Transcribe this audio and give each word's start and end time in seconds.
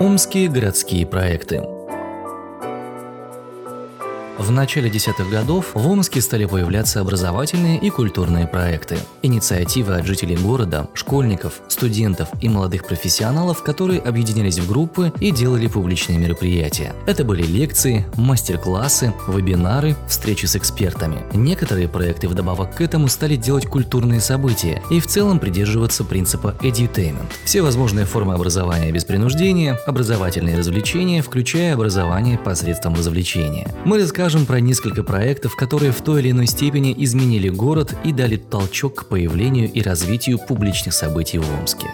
Омские 0.00 0.48
городские 0.48 1.04
проекты. 1.04 1.77
В 4.48 4.50
начале 4.50 4.88
десятых 4.88 5.28
годов 5.28 5.72
в 5.74 5.86
Омске 5.86 6.22
стали 6.22 6.46
появляться 6.46 7.02
образовательные 7.02 7.78
и 7.78 7.90
культурные 7.90 8.46
проекты. 8.46 8.96
Инициативы 9.20 9.94
от 9.96 10.06
жителей 10.06 10.36
города, 10.36 10.88
школьников, 10.94 11.60
студентов 11.68 12.30
и 12.40 12.48
молодых 12.48 12.86
профессионалов, 12.86 13.62
которые 13.62 14.00
объединялись 14.00 14.58
в 14.58 14.66
группы 14.66 15.12
и 15.20 15.32
делали 15.32 15.66
публичные 15.66 16.16
мероприятия. 16.16 16.94
Это 17.04 17.24
были 17.24 17.42
лекции, 17.42 18.06
мастер-классы, 18.16 19.12
вебинары, 19.28 19.96
встречи 20.08 20.46
с 20.46 20.56
экспертами. 20.56 21.18
Некоторые 21.34 21.86
проекты 21.86 22.26
вдобавок 22.26 22.76
к 22.76 22.80
этому 22.80 23.08
стали 23.08 23.36
делать 23.36 23.66
культурные 23.66 24.22
события 24.22 24.82
и 24.88 24.98
в 25.00 25.06
целом 25.06 25.40
придерживаться 25.40 26.04
принципа 26.04 26.54
edutainment. 26.62 27.28
Все 27.44 27.60
возможные 27.60 28.06
формы 28.06 28.32
образования 28.32 28.92
без 28.92 29.04
принуждения, 29.04 29.78
образовательные 29.84 30.56
развлечения, 30.56 31.20
включая 31.20 31.74
образование 31.74 32.38
посредством 32.38 32.94
развлечения. 32.94 33.68
Мы 33.84 34.00
расскажем 34.00 34.37
расскажем 34.38 34.46
про 34.46 34.60
несколько 34.60 35.02
проектов, 35.02 35.56
которые 35.56 35.92
в 35.92 36.00
той 36.02 36.20
или 36.20 36.30
иной 36.30 36.46
степени 36.46 36.94
изменили 36.96 37.48
город 37.48 37.94
и 38.04 38.12
дали 38.12 38.36
толчок 38.36 38.94
к 38.94 39.04
появлению 39.06 39.70
и 39.72 39.82
развитию 39.82 40.38
публичных 40.38 40.94
событий 40.94 41.38
в 41.38 41.50
Омске. 41.58 41.88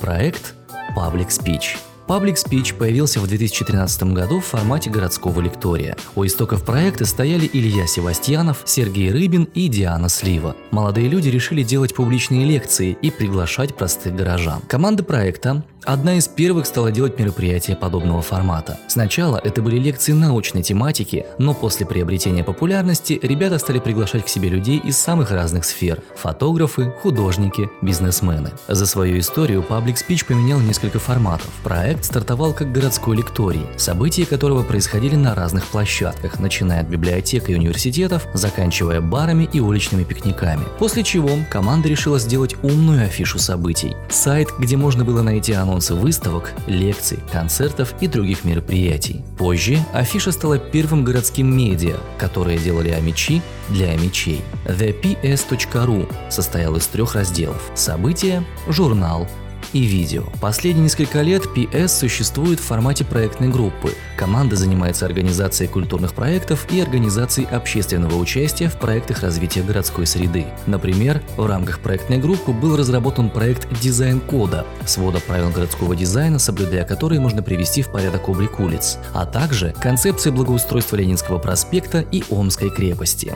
Проект 0.00 0.54
Public 0.96 1.28
Speech– 1.28 1.78
Public 2.08 2.36
Speech 2.36 2.78
появился 2.78 3.20
в 3.20 3.26
2013 3.26 4.14
году 4.14 4.40
в 4.40 4.46
формате 4.46 4.88
городского 4.88 5.42
лектория. 5.42 5.94
У 6.16 6.24
истоков 6.24 6.64
проекта 6.64 7.04
стояли 7.04 7.48
Илья 7.52 7.86
Севастьянов, 7.86 8.62
Сергей 8.64 9.12
Рыбин 9.12 9.44
и 9.52 9.68
Диана 9.68 10.08
Слива. 10.08 10.56
Молодые 10.70 11.06
люди 11.08 11.28
решили 11.28 11.62
делать 11.62 11.94
публичные 11.94 12.46
лекции 12.46 12.96
и 13.02 13.10
приглашать 13.10 13.76
простых 13.76 14.16
горожан. 14.16 14.62
Команда 14.68 15.04
проекта 15.04 15.66
одна 15.88 16.16
из 16.18 16.28
первых 16.28 16.66
стала 16.66 16.92
делать 16.92 17.18
мероприятия 17.18 17.74
подобного 17.74 18.20
формата. 18.20 18.78
Сначала 18.88 19.40
это 19.42 19.62
были 19.62 19.78
лекции 19.78 20.12
научной 20.12 20.62
тематики, 20.62 21.24
но 21.38 21.54
после 21.54 21.86
приобретения 21.86 22.44
популярности 22.44 23.18
ребята 23.22 23.58
стали 23.58 23.78
приглашать 23.78 24.26
к 24.26 24.28
себе 24.28 24.50
людей 24.50 24.78
из 24.78 24.98
самых 24.98 25.30
разных 25.30 25.64
сфер– 25.64 26.02
фотографы, 26.14 26.92
художники, 27.02 27.70
бизнесмены. 27.80 28.50
За 28.68 28.86
свою 28.86 29.18
историю 29.18 29.64
Public 29.66 29.96
Speech 29.96 30.26
поменял 30.26 30.60
несколько 30.60 30.98
форматов. 30.98 31.48
Проект 31.64 32.04
стартовал 32.04 32.52
как 32.52 32.70
городской 32.70 33.16
лекторий, 33.16 33.64
события 33.78 34.26
которого 34.26 34.64
происходили 34.64 35.16
на 35.16 35.34
разных 35.34 35.64
площадках, 35.68 36.38
начиная 36.38 36.82
от 36.82 36.88
библиотек 36.88 37.48
и 37.48 37.54
университетов, 37.54 38.26
заканчивая 38.34 39.00
барами 39.00 39.48
и 39.54 39.60
уличными 39.60 40.04
пикниками. 40.04 40.64
После 40.78 41.02
чего 41.02 41.30
команда 41.50 41.88
решила 41.88 42.18
сделать 42.18 42.56
умную 42.62 43.06
афишу 43.06 43.38
событий. 43.38 43.96
Сайт, 44.10 44.48
где 44.58 44.76
можно 44.76 45.02
было 45.02 45.22
найти 45.22 45.54
анонсы 45.78 45.94
выставок, 45.94 46.52
лекций, 46.66 47.20
концертов 47.30 47.94
и 48.00 48.08
других 48.08 48.44
мероприятий. 48.44 49.22
Позже 49.38 49.78
афиша 49.92 50.32
стала 50.32 50.58
первым 50.58 51.04
городским 51.04 51.56
медиа, 51.56 51.98
которые 52.18 52.58
делали 52.58 52.90
амичи 52.90 53.42
для 53.68 53.90
амичей. 53.90 54.40
ThePS.ru 54.66 56.12
состоял 56.30 56.74
из 56.74 56.86
трех 56.88 57.14
разделов– 57.14 57.70
события, 57.76 58.44
журнал, 58.66 59.28
и 59.72 59.80
видео. 59.80 60.24
Последние 60.40 60.84
несколько 60.84 61.22
лет 61.22 61.44
PS 61.54 61.88
существует 61.88 62.60
в 62.60 62.64
формате 62.64 63.04
проектной 63.04 63.48
группы. 63.48 63.92
Команда 64.16 64.56
занимается 64.56 65.06
организацией 65.06 65.68
культурных 65.68 66.14
проектов 66.14 66.66
и 66.70 66.80
организацией 66.80 67.46
общественного 67.46 68.16
участия 68.16 68.68
в 68.68 68.78
проектах 68.78 69.22
развития 69.22 69.62
городской 69.62 70.06
среды. 70.06 70.46
Например, 70.66 71.22
в 71.36 71.46
рамках 71.46 71.80
проектной 71.80 72.18
группы 72.18 72.52
был 72.52 72.76
разработан 72.76 73.30
проект 73.30 73.68
«Дизайн 73.80 74.20
кода»– 74.20 74.66
свода 74.86 75.20
правил 75.20 75.50
городского 75.50 75.94
дизайна, 75.94 76.38
соблюдая 76.38 76.84
которые 76.84 77.20
можно 77.20 77.42
привести 77.42 77.82
в 77.82 77.88
порядок 77.88 78.28
облик 78.28 78.60
улиц, 78.60 78.98
а 79.12 79.26
также 79.26 79.74
концепция 79.80 80.32
благоустройства 80.32 80.96
Ленинского 80.96 81.38
проспекта 81.38 82.00
и 82.10 82.24
Омской 82.30 82.70
крепости. 82.70 83.34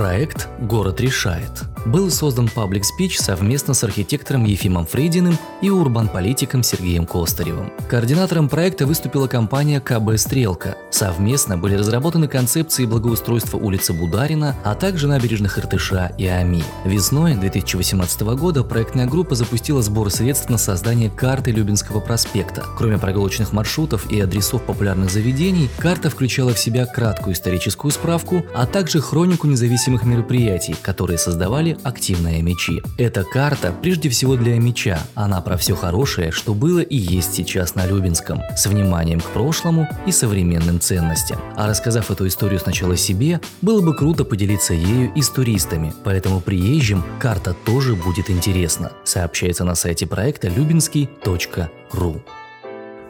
Проект 0.00 0.48
«Город 0.60 0.98
решает» 1.02 1.70
был 1.86 2.10
создан 2.10 2.48
Public 2.54 2.82
Speech 2.82 3.14
совместно 3.20 3.74
с 3.74 3.84
архитектором 3.84 4.44
Ефимом 4.44 4.86
Фрейдиным 4.86 5.38
и 5.62 5.70
урбан-политиком 5.70 6.62
Сергеем 6.62 7.06
Костаревым. 7.06 7.72
Координатором 7.88 8.48
проекта 8.48 8.86
выступила 8.86 9.26
компания 9.26 9.80
КБ 9.80 10.18
«Стрелка». 10.18 10.76
Совместно 10.90 11.56
были 11.56 11.74
разработаны 11.74 12.28
концепции 12.28 12.84
благоустройства 12.84 13.56
улицы 13.56 13.92
Бударина, 13.92 14.56
а 14.64 14.74
также 14.74 15.08
набережных 15.08 15.58
Иртыша 15.58 16.12
и 16.18 16.26
Ами. 16.26 16.62
Весной 16.84 17.34
2018 17.34 18.20
года 18.20 18.62
проектная 18.62 19.06
группа 19.06 19.34
запустила 19.34 19.82
сбор 19.82 20.10
средств 20.10 20.50
на 20.50 20.58
создание 20.58 21.10
карты 21.10 21.50
Любинского 21.50 22.00
проспекта. 22.00 22.64
Кроме 22.76 22.98
прогулочных 22.98 23.52
маршрутов 23.52 24.10
и 24.10 24.20
адресов 24.20 24.62
популярных 24.62 25.10
заведений, 25.10 25.70
карта 25.78 26.10
включала 26.10 26.52
в 26.52 26.58
себя 26.58 26.86
краткую 26.86 27.34
историческую 27.34 27.90
справку, 27.90 28.44
а 28.54 28.66
также 28.66 29.00
хронику 29.00 29.46
независимых 29.90 30.04
мероприятий, 30.04 30.76
которые 30.82 31.18
создавали 31.18 31.76
активные 31.82 32.42
мечи. 32.42 32.82
Эта 32.98 33.24
карта 33.24 33.72
прежде 33.82 34.08
всего 34.08 34.36
для 34.36 34.58
меча. 34.58 35.00
Она 35.14 35.40
про 35.40 35.56
все 35.56 35.74
хорошее, 35.74 36.30
что 36.30 36.54
было 36.54 36.80
и 36.80 36.96
есть 36.96 37.34
сейчас 37.34 37.74
на 37.74 37.86
Любинском, 37.86 38.40
с 38.56 38.66
вниманием 38.66 39.20
к 39.20 39.26
прошлому 39.30 39.88
и 40.06 40.12
современным 40.12 40.80
ценностям. 40.80 41.38
А 41.56 41.66
рассказав 41.66 42.10
эту 42.10 42.26
историю 42.26 42.60
сначала 42.60 42.96
себе, 42.96 43.40
было 43.62 43.80
бы 43.80 43.94
круто 43.94 44.24
поделиться 44.24 44.74
ею 44.74 45.12
и 45.14 45.22
с 45.22 45.28
туристами, 45.28 45.92
поэтому 46.04 46.40
приезжим 46.40 47.04
карта 47.18 47.54
тоже 47.64 47.94
будет 47.94 48.30
интересна, 48.30 48.92
сообщается 49.04 49.64
на 49.64 49.74
сайте 49.74 50.06
проекта 50.06 50.48
любинский.ру. 50.48 52.22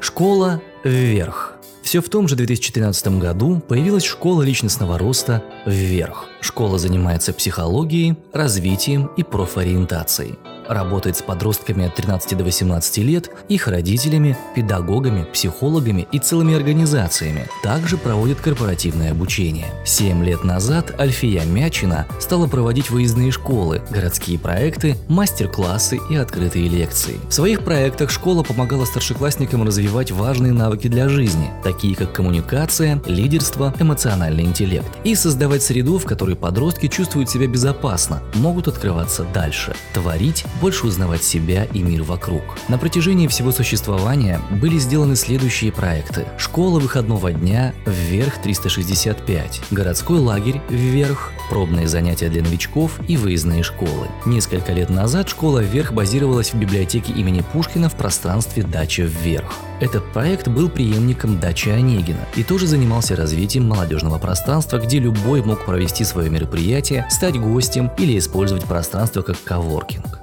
Школа 0.00 0.62
вверх. 0.84 1.54
Все 1.82 2.00
в 2.00 2.08
том 2.08 2.28
же 2.28 2.36
2013 2.36 3.18
году 3.18 3.60
появилась 3.60 4.04
школа 4.04 4.42
личностного 4.42 4.98
роста 4.98 5.42
«Вверх». 5.66 6.28
Школа 6.40 6.78
занимается 6.78 7.32
психологией, 7.32 8.16
развитием 8.32 9.10
и 9.16 9.22
профориентацией 9.22 10.38
работает 10.70 11.16
с 11.16 11.22
подростками 11.22 11.86
от 11.86 11.94
13 11.94 12.36
до 12.36 12.44
18 12.44 12.98
лет, 12.98 13.30
их 13.48 13.66
родителями, 13.68 14.36
педагогами, 14.54 15.24
психологами 15.24 16.06
и 16.12 16.18
целыми 16.18 16.54
организациями. 16.54 17.48
Также 17.62 17.96
проводит 17.96 18.40
корпоративное 18.40 19.10
обучение. 19.10 19.66
Семь 19.84 20.24
лет 20.24 20.44
назад 20.44 20.98
Альфия 20.98 21.44
Мячина 21.44 22.06
стала 22.20 22.46
проводить 22.46 22.90
выездные 22.90 23.30
школы, 23.32 23.82
городские 23.90 24.38
проекты, 24.38 24.96
мастер-классы 25.08 25.98
и 26.10 26.16
открытые 26.16 26.68
лекции. 26.68 27.18
В 27.28 27.32
своих 27.32 27.64
проектах 27.64 28.10
школа 28.10 28.42
помогала 28.42 28.84
старшеклассникам 28.84 29.64
развивать 29.64 30.10
важные 30.10 30.52
навыки 30.52 30.88
для 30.88 31.08
жизни, 31.08 31.50
такие 31.64 31.96
как 31.96 32.12
коммуникация, 32.12 33.02
лидерство, 33.06 33.74
эмоциональный 33.78 34.44
интеллект, 34.44 34.86
и 35.04 35.14
создавать 35.14 35.62
среду, 35.62 35.98
в 35.98 36.04
которой 36.04 36.36
подростки 36.36 36.88
чувствуют 36.88 37.30
себя 37.30 37.46
безопасно, 37.46 38.22
могут 38.34 38.68
открываться 38.68 39.24
дальше, 39.34 39.74
творить 39.94 40.44
больше 40.60 40.86
узнавать 40.86 41.22
себя 41.22 41.64
и 41.64 41.82
мир 41.82 42.02
вокруг. 42.02 42.42
На 42.68 42.78
протяжении 42.78 43.26
всего 43.26 43.52
существования 43.52 44.40
были 44.50 44.78
сделаны 44.78 45.16
следующие 45.16 45.72
проекты. 45.72 46.26
Школа 46.38 46.78
выходного 46.78 47.32
дня 47.32 47.74
«Вверх 47.86 48.38
365», 48.44 49.62
городской 49.70 50.18
лагерь 50.18 50.60
«Вверх», 50.68 51.32
пробные 51.48 51.88
занятия 51.88 52.28
для 52.28 52.42
новичков 52.42 53.00
и 53.08 53.16
выездные 53.16 53.62
школы. 53.62 54.08
Несколько 54.26 54.72
лет 54.72 54.90
назад 54.90 55.28
школа 55.28 55.60
«Вверх» 55.60 55.92
базировалась 55.92 56.52
в 56.52 56.56
библиотеке 56.56 57.12
имени 57.12 57.42
Пушкина 57.52 57.88
в 57.88 57.94
пространстве 57.94 58.62
«Дача 58.62 59.02
вверх». 59.02 59.52
Этот 59.80 60.04
проект 60.12 60.48
был 60.48 60.68
преемником 60.68 61.40
дачи 61.40 61.70
Онегина 61.70 62.28
и 62.36 62.44
тоже 62.44 62.66
занимался 62.66 63.16
развитием 63.16 63.66
молодежного 63.66 64.18
пространства, 64.18 64.78
где 64.78 64.98
любой 64.98 65.42
мог 65.42 65.64
провести 65.64 66.04
свое 66.04 66.28
мероприятие, 66.28 67.06
стать 67.10 67.40
гостем 67.40 67.90
или 67.96 68.18
использовать 68.18 68.64
пространство 68.64 69.22
как 69.22 69.42
коворкинг. 69.42 70.19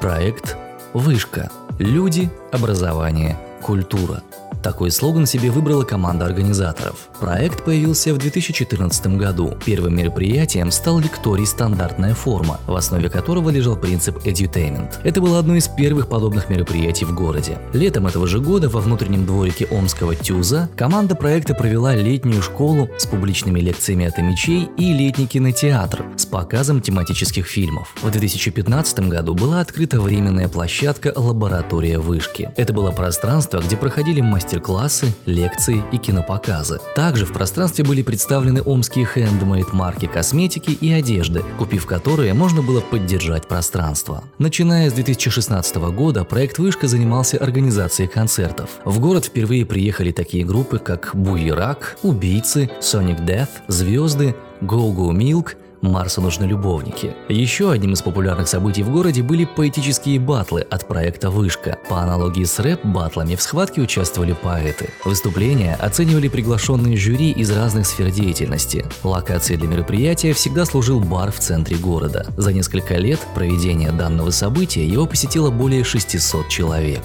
Проект 0.00 0.56
«Вышка. 0.94 1.50
Люди, 1.80 2.30
образование, 2.52 3.36
культура». 3.60 4.22
Такой 4.62 4.90
слоган 4.90 5.24
себе 5.24 5.50
выбрала 5.50 5.84
команда 5.84 6.26
организаторов. 6.26 7.08
Проект 7.20 7.64
появился 7.64 8.12
в 8.12 8.18
2014 8.18 9.06
году. 9.16 9.56
Первым 9.64 9.96
мероприятием 9.96 10.72
стал 10.72 10.98
лекторий 10.98 11.46
«Стандартная 11.46 12.14
форма», 12.14 12.58
в 12.66 12.74
основе 12.74 13.08
которого 13.08 13.50
лежал 13.50 13.76
принцип 13.76 14.16
edutainment. 14.26 14.96
Это 15.04 15.20
было 15.20 15.38
одно 15.38 15.54
из 15.54 15.68
первых 15.68 16.08
подобных 16.08 16.50
мероприятий 16.50 17.04
в 17.04 17.14
городе. 17.14 17.58
Летом 17.72 18.08
этого 18.08 18.26
же 18.26 18.40
года 18.40 18.68
во 18.68 18.80
внутреннем 18.80 19.26
дворике 19.26 19.66
Омского 19.70 20.16
ТЮЗа 20.16 20.68
команда 20.76 21.14
проекта 21.14 21.54
провела 21.54 21.94
летнюю 21.94 22.42
школу 22.42 22.88
с 22.98 23.06
публичными 23.06 23.60
лекциями 23.60 24.06
от 24.06 24.18
мечей 24.18 24.68
и 24.76 24.92
летний 24.92 25.28
кинотеатр 25.28 26.04
с 26.16 26.26
показом 26.26 26.82
тематических 26.82 27.46
фильмов. 27.46 27.94
В 28.02 28.10
2015 28.10 29.08
году 29.08 29.34
была 29.34 29.60
открыта 29.60 30.00
временная 30.00 30.48
площадка 30.48 31.12
«Лаборатория 31.14 31.98
вышки». 31.98 32.50
Это 32.56 32.72
было 32.72 32.90
пространство, 32.90 33.47
пространство, 33.48 33.60
где 33.60 33.76
проходили 33.76 34.20
мастер-классы, 34.20 35.14
лекции 35.26 35.82
и 35.92 35.98
кинопоказы. 35.98 36.78
Также 36.94 37.24
в 37.24 37.32
пространстве 37.32 37.84
были 37.84 38.02
представлены 38.02 38.62
омские 38.62 39.06
хендмейд 39.06 39.72
марки 39.72 40.06
косметики 40.06 40.70
и 40.70 40.92
одежды, 40.92 41.42
купив 41.58 41.86
которые 41.86 42.34
можно 42.34 42.62
было 42.62 42.80
поддержать 42.80 43.48
пространство. 43.48 44.24
Начиная 44.38 44.90
с 44.90 44.92
2016 44.92 45.76
года 45.76 46.24
проект 46.24 46.58
«Вышка» 46.58 46.88
занимался 46.88 47.38
организацией 47.38 48.08
концертов. 48.08 48.70
В 48.84 49.00
город 49.00 49.26
впервые 49.26 49.64
приехали 49.64 50.12
такие 50.12 50.44
группы, 50.44 50.78
как 50.78 51.10
Буерак, 51.14 51.96
Убийцы, 52.02 52.70
Sonic 52.80 53.24
Death, 53.24 53.48
Звезды, 53.68 54.34
Go 54.60 54.94
Go 54.94 55.12
Milk– 55.12 55.56
Марсу 55.80 56.20
нужны 56.20 56.44
любовники. 56.44 57.14
Еще 57.28 57.70
одним 57.70 57.92
из 57.92 58.02
популярных 58.02 58.48
событий 58.48 58.82
в 58.82 58.90
городе 58.90 59.22
были 59.22 59.44
поэтические 59.44 60.20
батлы 60.20 60.62
от 60.62 60.86
проекта 60.86 61.30
«Вышка». 61.30 61.78
По 61.88 62.00
аналогии 62.00 62.44
с 62.44 62.58
рэп-батлами 62.58 63.36
в 63.36 63.42
схватке 63.42 63.80
участвовали 63.80 64.32
поэты. 64.32 64.90
Выступления 65.04 65.74
оценивали 65.74 66.28
приглашенные 66.28 66.96
жюри 66.96 67.30
из 67.30 67.50
разных 67.50 67.86
сфер 67.86 68.10
деятельности. 68.10 68.84
Локацией 69.02 69.58
для 69.58 69.68
мероприятия 69.68 70.32
всегда 70.32 70.64
служил 70.64 71.00
бар 71.00 71.30
в 71.30 71.38
центре 71.38 71.76
города. 71.76 72.26
За 72.36 72.52
несколько 72.52 72.96
лет 72.96 73.20
проведения 73.34 73.92
данного 73.92 74.30
события 74.30 74.86
его 74.86 75.06
посетило 75.06 75.50
более 75.50 75.84
600 75.84 76.48
человек. 76.48 77.02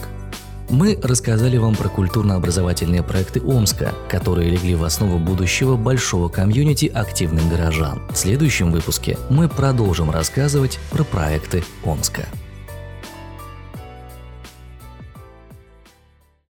Мы 0.69 0.98
рассказали 1.01 1.57
вам 1.57 1.75
про 1.75 1.89
культурно-образовательные 1.89 3.04
проекты 3.04 3.42
Омска, 3.42 3.94
которые 4.10 4.50
легли 4.50 4.75
в 4.75 4.83
основу 4.83 5.19
будущего 5.19 5.77
большого 5.77 6.30
комьюнити 6.30 6.86
активных 6.86 7.48
горожан. 7.50 8.01
В 8.12 8.18
следующем 8.18 8.71
выпуске 8.71 9.18
мы 9.30 9.50
продолжим 9.50 10.10
рассказывать 10.10 10.80
про 10.92 11.04
проекты 11.04 11.63
Омска. 11.83 12.27